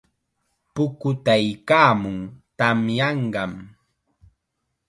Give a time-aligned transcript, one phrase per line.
[0.73, 2.17] Pukutaykaamun,
[2.57, 3.51] tamyanqam.